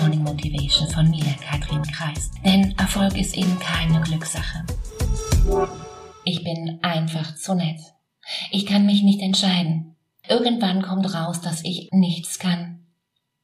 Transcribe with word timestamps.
Morning 0.00 0.22
Motivation 0.22 0.88
von 0.88 1.10
mir, 1.10 1.26
Katrin 1.46 1.82
Kreis. 1.82 2.30
Denn 2.42 2.74
Erfolg 2.78 3.18
ist 3.18 3.36
eben 3.36 3.58
keine 3.58 4.00
Glückssache. 4.00 4.64
Ich 6.24 6.42
bin 6.42 6.78
einfach 6.82 7.36
zu 7.36 7.54
nett. 7.54 7.78
Ich 8.50 8.64
kann 8.64 8.86
mich 8.86 9.02
nicht 9.02 9.20
entscheiden. 9.20 9.96
Irgendwann 10.26 10.80
kommt 10.80 11.14
raus, 11.14 11.42
dass 11.42 11.62
ich 11.64 11.90
nichts 11.92 12.38
kann. 12.38 12.86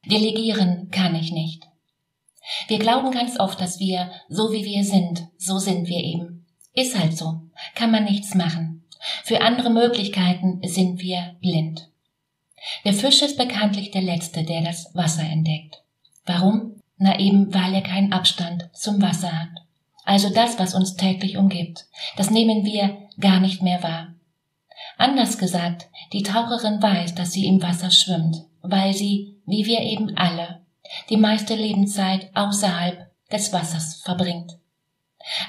Delegieren 0.05 0.89
kann 0.89 1.13
ich 1.13 1.31
nicht. 1.31 1.63
Wir 2.67 2.79
glauben 2.79 3.11
ganz 3.11 3.39
oft, 3.39 3.61
dass 3.61 3.79
wir, 3.79 4.09
so 4.27 4.51
wie 4.51 4.65
wir 4.65 4.83
sind, 4.83 5.27
so 5.37 5.59
sind 5.59 5.87
wir 5.87 5.99
eben. 5.99 6.47
Ist 6.73 6.97
halt 6.97 7.15
so. 7.15 7.41
Kann 7.75 7.91
man 7.91 8.05
nichts 8.05 8.33
machen. 8.33 8.83
Für 9.23 9.41
andere 9.41 9.69
Möglichkeiten 9.69 10.61
sind 10.67 11.01
wir 11.01 11.35
blind. 11.39 11.91
Der 12.83 12.93
Fisch 12.93 13.21
ist 13.21 13.37
bekanntlich 13.37 13.91
der 13.91 14.01
Letzte, 14.01 14.43
der 14.43 14.63
das 14.63 14.89
Wasser 14.95 15.23
entdeckt. 15.23 15.83
Warum? 16.27 16.81
Na 16.97 17.19
eben, 17.19 17.53
weil 17.53 17.73
er 17.73 17.81
keinen 17.81 18.13
Abstand 18.13 18.69
zum 18.73 19.01
Wasser 19.01 19.31
hat. 19.31 19.49
Also 20.03 20.29
das, 20.29 20.59
was 20.59 20.73
uns 20.73 20.95
täglich 20.95 21.37
umgibt, 21.37 21.85
das 22.15 22.29
nehmen 22.29 22.63
wir 22.63 22.97
gar 23.19 23.39
nicht 23.39 23.61
mehr 23.61 23.81
wahr. 23.83 24.13
Anders 24.97 25.37
gesagt, 25.37 25.87
die 26.13 26.23
Taucherin 26.23 26.81
weiß, 26.81 27.15
dass 27.15 27.31
sie 27.31 27.45
im 27.45 27.61
Wasser 27.61 27.91
schwimmt, 27.91 28.45
weil 28.61 28.93
sie, 28.93 29.35
wie 29.45 29.65
wir 29.65 29.81
eben 29.81 30.15
alle, 30.17 30.61
die 31.09 31.17
meiste 31.17 31.55
Lebenszeit 31.55 32.29
außerhalb 32.35 33.07
des 33.31 33.51
Wassers 33.53 34.01
verbringt. 34.03 34.57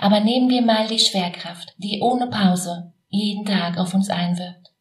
Aber 0.01 0.21
nehmen 0.21 0.49
wir 0.49 0.63
mal 0.63 0.89
die 0.89 0.99
Schwerkraft, 0.99 1.75
die 1.79 2.01
ohne 2.01 2.27
Pause 2.27 2.93
jeden 3.09 3.45
Tag 3.45 3.79
auf 3.79 3.95
uns 3.95 4.11
einwirkt. 4.11 4.73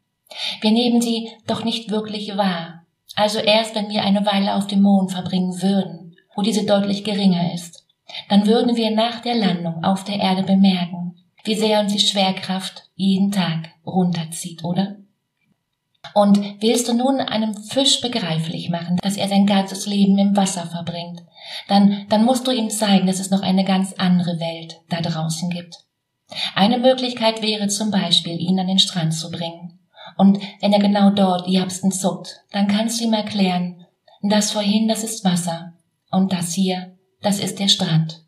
Wir 0.61 0.71
nehmen 0.71 1.01
sie 1.01 1.29
doch 1.45 1.63
nicht 1.63 1.89
wirklich 1.89 2.35
wahr. 2.35 2.85
Also 3.15 3.39
erst 3.39 3.75
wenn 3.75 3.89
wir 3.89 4.03
eine 4.03 4.25
Weile 4.25 4.55
auf 4.55 4.67
dem 4.67 4.81
Mond 4.81 5.11
verbringen 5.11 5.61
würden, 5.61 6.15
wo 6.35 6.41
diese 6.41 6.65
deutlich 6.65 7.03
geringer 7.03 7.53
ist, 7.53 7.85
dann 8.29 8.45
würden 8.45 8.75
wir 8.75 8.91
nach 8.91 9.21
der 9.21 9.35
Landung 9.35 9.83
auf 9.83 10.03
der 10.03 10.17
Erde 10.17 10.43
bemerken, 10.43 11.15
wie 11.43 11.55
sehr 11.55 11.79
uns 11.79 11.93
die 11.93 11.99
Schwerkraft 11.99 12.83
jeden 12.95 13.31
Tag 13.31 13.69
runterzieht, 13.85 14.63
oder? 14.63 14.97
Und 16.13 16.39
willst 16.61 16.87
du 16.87 16.93
nun 16.93 17.19
einem 17.19 17.53
Fisch 17.55 18.01
begreiflich 18.01 18.69
machen, 18.69 18.97
dass 19.01 19.17
er 19.17 19.27
sein 19.27 19.45
ganzes 19.45 19.85
Leben 19.85 20.17
im 20.17 20.35
Wasser 20.37 20.65
verbringt, 20.65 21.23
dann, 21.67 22.05
dann 22.09 22.23
musst 22.23 22.47
du 22.47 22.51
ihm 22.51 22.69
zeigen, 22.69 23.07
dass 23.07 23.19
es 23.19 23.29
noch 23.29 23.41
eine 23.41 23.65
ganz 23.65 23.93
andere 23.93 24.39
Welt 24.39 24.81
da 24.89 25.01
draußen 25.01 25.49
gibt. 25.49 25.75
Eine 26.55 26.77
Möglichkeit 26.77 27.41
wäre 27.41 27.67
zum 27.67 27.91
Beispiel, 27.91 28.39
ihn 28.39 28.59
an 28.59 28.67
den 28.67 28.79
Strand 28.79 29.13
zu 29.13 29.31
bringen. 29.31 29.76
Und 30.17 30.39
wenn 30.61 30.73
er 30.73 30.79
genau 30.79 31.11
dort 31.11 31.47
die 31.47 31.53
Japsten 31.53 31.91
zuckt, 31.91 32.43
dann 32.51 32.67
kannst 32.67 32.99
du 32.99 33.05
ihm 33.05 33.13
erklären, 33.13 33.85
das 34.21 34.51
vorhin, 34.51 34.87
das 34.87 35.03
ist 35.03 35.23
Wasser 35.23 35.73
und 36.11 36.33
das 36.33 36.53
hier, 36.53 36.97
das 37.21 37.39
ist 37.39 37.59
der 37.59 37.67
Strand. 37.67 38.23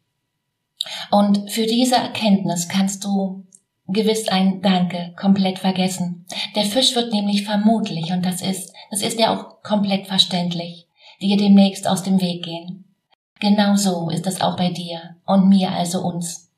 Und 1.11 1.51
für 1.51 1.65
diese 1.65 1.95
Erkenntnis 1.95 2.69
kannst 2.69 3.03
du 3.03 3.45
gewiss 3.87 4.27
ein 4.27 4.61
Danke 4.61 5.13
komplett 5.17 5.59
vergessen. 5.59 6.25
Der 6.55 6.65
Fisch 6.65 6.95
wird 6.95 7.11
nämlich 7.11 7.43
vermutlich, 7.43 8.11
und 8.11 8.25
das 8.25 8.41
ist, 8.41 8.73
das 8.91 9.01
ist 9.01 9.19
ja 9.19 9.35
auch 9.35 9.61
komplett 9.63 10.07
verständlich, 10.07 10.87
dir 11.19 11.37
demnächst 11.37 11.87
aus 11.87 12.03
dem 12.03 12.21
Weg 12.21 12.43
gehen. 12.43 12.85
Genau 13.39 13.75
so 13.75 14.09
ist 14.09 14.27
es 14.27 14.41
auch 14.41 14.57
bei 14.57 14.69
dir 14.69 15.15
und 15.25 15.49
mir, 15.49 15.71
also 15.71 16.01
uns. 16.01 16.51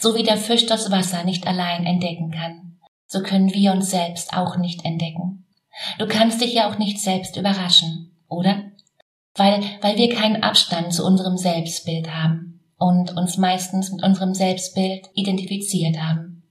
So 0.00 0.14
wie 0.14 0.22
der 0.22 0.36
Fisch 0.36 0.66
das 0.66 0.90
Wasser 0.90 1.24
nicht 1.24 1.46
allein 1.46 1.86
entdecken 1.86 2.30
kann, 2.30 2.65
so 3.06 3.22
können 3.22 3.52
wir 3.52 3.72
uns 3.72 3.90
selbst 3.90 4.32
auch 4.32 4.56
nicht 4.56 4.84
entdecken. 4.84 5.46
Du 5.98 6.06
kannst 6.06 6.40
dich 6.40 6.54
ja 6.54 6.70
auch 6.70 6.78
nicht 6.78 7.00
selbst 7.00 7.36
überraschen, 7.36 8.16
oder? 8.28 8.62
Weil, 9.34 9.62
weil 9.82 9.96
wir 9.96 10.14
keinen 10.14 10.42
Abstand 10.42 10.92
zu 10.92 11.04
unserem 11.04 11.36
Selbstbild 11.36 12.14
haben 12.14 12.60
und 12.78 13.16
uns 13.16 13.36
meistens 13.36 13.92
mit 13.92 14.02
unserem 14.02 14.34
Selbstbild 14.34 15.08
identifiziert 15.14 16.00
haben. 16.00 16.42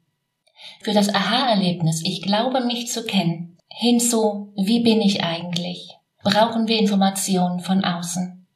Für 0.81 0.93
das 0.93 1.13
Aha-Erlebnis, 1.13 2.01
ich 2.03 2.21
glaube 2.21 2.61
mich 2.61 2.87
zu 2.91 3.03
kennen, 3.03 3.57
hinzu, 3.69 4.53
wie 4.55 4.81
bin 4.81 5.01
ich 5.01 5.23
eigentlich, 5.23 5.89
brauchen 6.23 6.67
wir 6.67 6.79
Informationen 6.79 7.59
von 7.59 7.83
außen. 7.83 8.47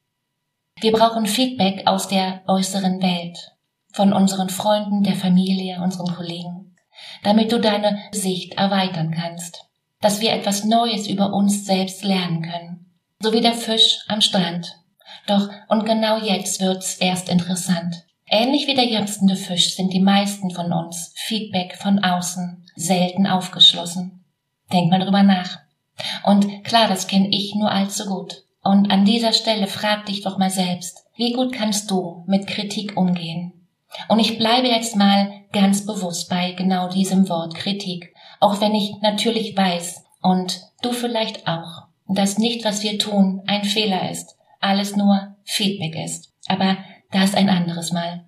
Wir 0.79 0.91
brauchen 0.91 1.25
Feedback 1.25 1.87
aus 1.87 2.07
der 2.07 2.41
äußeren 2.47 3.01
Welt, 3.01 3.51
von 3.91 4.13
unseren 4.13 4.49
Freunden, 4.49 5.03
der 5.03 5.15
Familie, 5.15 5.81
unseren 5.81 6.15
Kollegen, 6.15 6.58
damit 7.23 7.51
du 7.51 7.59
deine 7.59 7.99
Sicht 8.11 8.53
erweitern 8.53 9.11
kannst, 9.11 9.65
dass 10.01 10.21
wir 10.21 10.31
etwas 10.31 10.63
Neues 10.63 11.07
über 11.07 11.33
uns 11.33 11.65
selbst 11.65 12.03
lernen 12.03 12.41
können, 12.41 12.85
so 13.21 13.33
wie 13.33 13.41
der 13.41 13.53
Fisch 13.53 13.99
am 14.07 14.21
Strand. 14.21 14.77
Doch, 15.27 15.49
und 15.67 15.85
genau 15.85 16.17
jetzt 16.17 16.61
wird's 16.61 16.95
erst 16.97 17.29
interessant. 17.29 18.05
Ähnlich 18.27 18.67
wie 18.67 18.75
der 18.75 18.85
jamstende 18.85 19.35
Fisch 19.35 19.75
sind 19.75 19.91
die 19.91 19.99
meisten 19.99 20.51
von 20.51 20.71
uns 20.71 21.13
Feedback 21.15 21.75
von 21.77 22.03
außen 22.03 22.65
selten 22.75 23.25
aufgeschlossen. 23.25 24.23
Denk 24.71 24.91
mal 24.91 24.99
drüber 24.99 25.23
nach. 25.23 25.59
Und 26.23 26.63
klar, 26.63 26.87
das 26.87 27.07
kenne 27.07 27.29
ich 27.29 27.55
nur 27.55 27.71
allzu 27.71 28.05
gut. 28.05 28.43
Und 28.61 28.91
an 28.91 29.05
dieser 29.05 29.33
Stelle 29.33 29.67
frag 29.67 30.05
dich 30.05 30.21
doch 30.21 30.37
mal 30.37 30.49
selbst, 30.49 31.05
wie 31.15 31.33
gut 31.33 31.53
kannst 31.53 31.89
du 31.89 32.23
mit 32.27 32.47
Kritik 32.47 32.95
umgehen? 32.97 33.67
Und 34.07 34.19
ich 34.19 34.37
bleibe 34.37 34.67
jetzt 34.67 34.95
mal 34.95 35.31
ganz 35.51 35.85
bewusst 35.85 36.29
bei 36.29 36.51
genau 36.53 36.89
diesem 36.89 37.27
Wort 37.29 37.55
Kritik, 37.55 38.13
auch 38.39 38.61
wenn 38.61 38.75
ich 38.75 38.95
natürlich 39.01 39.55
weiß 39.55 40.03
und 40.21 40.61
du 40.81 40.91
vielleicht 40.91 41.47
auch, 41.47 41.87
dass 42.07 42.37
nicht, 42.37 42.65
was 42.65 42.83
wir 42.83 42.97
tun, 42.97 43.41
ein 43.47 43.63
Fehler 43.63 44.09
ist, 44.09 44.35
alles 44.59 44.95
nur 44.95 45.35
Feedback 45.43 45.95
ist. 45.95 46.33
Aber 46.47 46.77
das 47.11 47.35
ein 47.35 47.49
anderes 47.49 47.91
Mal. 47.91 48.25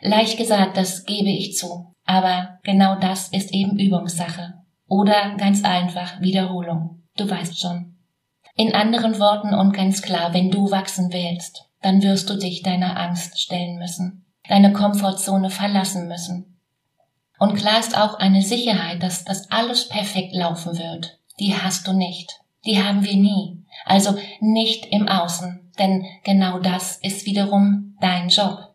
Leicht 0.00 0.38
gesagt, 0.38 0.76
das 0.76 1.04
gebe 1.04 1.30
ich 1.30 1.56
zu, 1.56 1.94
aber 2.04 2.58
genau 2.62 2.96
das 2.98 3.28
ist 3.28 3.52
eben 3.52 3.78
Übungssache. 3.78 4.54
Oder 4.86 5.34
ganz 5.36 5.64
einfach 5.64 6.20
Wiederholung. 6.20 7.02
Du 7.16 7.28
weißt 7.28 7.58
schon. 7.58 7.96
In 8.56 8.74
anderen 8.74 9.18
Worten 9.18 9.54
und 9.54 9.72
ganz 9.72 10.02
klar, 10.02 10.32
wenn 10.34 10.50
du 10.50 10.70
wachsen 10.70 11.12
willst, 11.12 11.64
dann 11.80 12.02
wirst 12.02 12.30
du 12.30 12.36
dich 12.36 12.62
deiner 12.62 12.98
Angst 12.98 13.40
stellen 13.40 13.78
müssen, 13.78 14.26
deine 14.48 14.72
Komfortzone 14.72 15.50
verlassen 15.50 16.06
müssen. 16.06 16.53
Und 17.38 17.56
klar 17.56 17.80
ist 17.80 17.96
auch 17.96 18.14
eine 18.14 18.42
Sicherheit, 18.42 19.02
dass 19.02 19.24
das 19.24 19.50
alles 19.50 19.88
perfekt 19.88 20.34
laufen 20.34 20.78
wird. 20.78 21.18
Die 21.40 21.54
hast 21.54 21.86
du 21.86 21.92
nicht. 21.92 22.40
Die 22.64 22.82
haben 22.82 23.04
wir 23.04 23.16
nie. 23.16 23.64
Also 23.84 24.16
nicht 24.40 24.86
im 24.86 25.08
Außen, 25.08 25.72
denn 25.78 26.06
genau 26.22 26.58
das 26.60 26.96
ist 26.98 27.26
wiederum 27.26 27.96
dein 28.00 28.28
Job. 28.28 28.74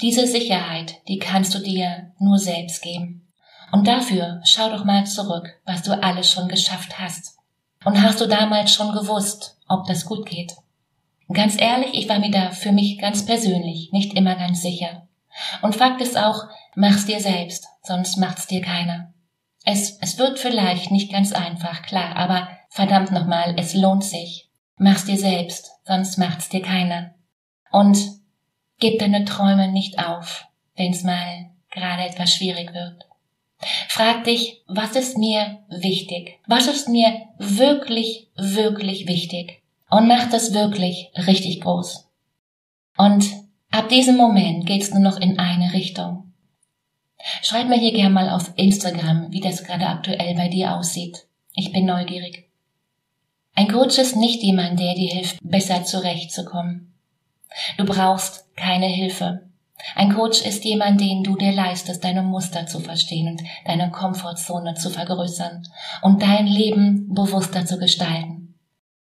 Diese 0.00 0.26
Sicherheit, 0.26 0.96
die 1.08 1.18
kannst 1.18 1.54
du 1.54 1.58
dir 1.58 2.12
nur 2.18 2.38
selbst 2.38 2.82
geben. 2.82 3.26
Und 3.72 3.86
dafür 3.86 4.40
schau 4.44 4.70
doch 4.70 4.84
mal 4.84 5.06
zurück, 5.06 5.60
was 5.64 5.82
du 5.82 5.92
alles 6.02 6.30
schon 6.30 6.48
geschafft 6.48 6.98
hast. 6.98 7.36
Und 7.84 8.00
hast 8.02 8.20
du 8.20 8.26
damals 8.26 8.72
schon 8.72 8.92
gewusst, 8.92 9.56
ob 9.68 9.86
das 9.86 10.04
gut 10.04 10.26
geht? 10.26 10.54
Ganz 11.32 11.60
ehrlich, 11.60 11.90
ich 11.92 12.08
war 12.08 12.18
mir 12.18 12.30
da 12.30 12.50
für 12.50 12.72
mich 12.72 12.98
ganz 12.98 13.26
persönlich 13.26 13.92
nicht 13.92 14.14
immer 14.14 14.34
ganz 14.36 14.62
sicher. 14.62 15.06
Und 15.62 15.76
Fakt 15.76 16.00
ist 16.00 16.16
auch, 16.16 16.44
mach's 16.78 17.06
dir 17.06 17.20
selbst, 17.20 17.66
sonst 17.82 18.18
macht's 18.18 18.46
dir 18.46 18.62
keiner. 18.62 19.12
Es, 19.64 19.98
es 20.00 20.16
wird 20.16 20.38
vielleicht 20.38 20.92
nicht 20.92 21.10
ganz 21.10 21.32
einfach, 21.32 21.82
klar, 21.82 22.14
aber 22.14 22.48
verdammt 22.70 23.10
nochmal, 23.10 23.56
es 23.58 23.74
lohnt 23.74 24.04
sich. 24.04 24.48
Mach's 24.76 25.04
dir 25.04 25.18
selbst, 25.18 25.72
sonst 25.84 26.18
macht's 26.18 26.48
dir 26.48 26.62
keiner. 26.62 27.14
Und 27.72 27.98
gib 28.78 29.00
deine 29.00 29.24
Träume 29.24 29.72
nicht 29.72 29.98
auf, 29.98 30.46
wenn's 30.76 31.02
mal 31.02 31.50
gerade 31.70 32.04
etwas 32.04 32.32
schwierig 32.32 32.72
wird. 32.72 33.06
Frag 33.88 34.22
dich, 34.22 34.62
was 34.68 34.94
ist 34.94 35.18
mir 35.18 35.58
wichtig? 35.68 36.38
Was 36.46 36.68
ist 36.68 36.88
mir 36.88 37.12
wirklich, 37.38 38.28
wirklich 38.36 39.08
wichtig? 39.08 39.62
Und 39.90 40.06
mach 40.06 40.30
das 40.30 40.54
wirklich 40.54 41.10
richtig 41.16 41.60
groß. 41.60 42.08
Und 42.96 43.26
ab 43.72 43.88
diesem 43.88 44.16
Moment 44.16 44.64
geht's 44.64 44.92
nur 44.92 45.02
noch 45.02 45.18
in 45.18 45.40
eine 45.40 45.72
Richtung. 45.72 46.27
Schreib 47.42 47.68
mir 47.68 47.78
hier 47.78 47.92
gerne 47.92 48.14
mal 48.14 48.30
auf 48.30 48.52
Instagram, 48.56 49.30
wie 49.30 49.40
das 49.40 49.64
gerade 49.64 49.86
aktuell 49.86 50.34
bei 50.34 50.48
dir 50.48 50.74
aussieht. 50.74 51.26
Ich 51.54 51.72
bin 51.72 51.86
neugierig. 51.86 52.48
Ein 53.54 53.68
Coach 53.68 53.98
ist 53.98 54.16
nicht 54.16 54.42
jemand, 54.42 54.78
der 54.78 54.94
dir 54.94 55.10
hilft, 55.10 55.38
besser 55.42 55.84
zurechtzukommen. 55.84 56.94
Du 57.76 57.84
brauchst 57.84 58.46
keine 58.56 58.86
Hilfe. 58.86 59.48
Ein 59.94 60.14
Coach 60.14 60.42
ist 60.42 60.64
jemand, 60.64 61.00
den 61.00 61.22
du 61.22 61.36
dir 61.36 61.52
leistest, 61.52 62.04
deine 62.04 62.22
Muster 62.22 62.66
zu 62.66 62.80
verstehen 62.80 63.28
und 63.28 63.42
deine 63.64 63.90
Komfortzone 63.90 64.74
zu 64.74 64.90
vergrößern 64.90 65.62
und 66.02 66.22
dein 66.22 66.46
Leben 66.46 67.12
bewusster 67.14 67.64
zu 67.64 67.78
gestalten. 67.78 68.54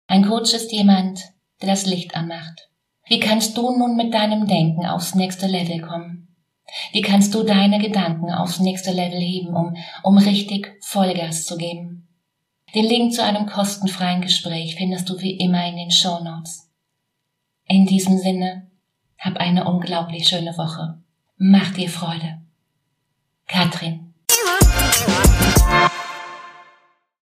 Ein 0.08 0.28
Coach 0.28 0.54
ist 0.54 0.72
jemand, 0.72 1.19
der 1.62 1.69
das 1.69 1.86
Licht 1.86 2.16
anmacht. 2.16 2.69
Wie 3.08 3.19
kannst 3.19 3.58
du 3.58 3.76
nun 3.78 3.96
mit 3.96 4.14
deinem 4.14 4.48
Denken 4.48 4.86
aufs 4.86 5.16
nächste 5.16 5.48
Level 5.48 5.81
kommen? 5.81 6.32
Wie 6.92 7.01
kannst 7.01 7.33
du 7.36 7.44
deine 7.44 7.80
Gedanken 7.80 8.31
aufs 8.31 8.60
nächste 8.60 8.92
Level 8.92 9.19
heben, 9.19 9.56
um, 9.56 9.75
um 10.04 10.18
richtig 10.18 10.77
Vollgas 10.81 11.45
zu 11.45 11.57
geben? 11.57 12.07
Den 12.74 12.86
Link 12.86 13.13
zu 13.13 13.24
einem 13.24 13.45
kostenfreien 13.45 14.21
Gespräch 14.21 14.75
findest 14.75 15.10
du 15.10 15.19
wie 15.19 15.38
immer 15.38 15.68
in 15.68 15.75
den 15.75 15.92
Show 15.92 16.19
Notes. 16.24 16.71
In 17.68 17.86
diesem 17.86 18.18
Sinne, 18.18 18.71
hab 19.19 19.38
eine 19.38 19.65
unglaublich 19.65 20.27
schöne 20.27 20.57
Woche. 20.57 21.00
Mach 21.38 21.74
dir 21.74 21.89
Freude. 21.89 22.42
Katrin 23.48 24.13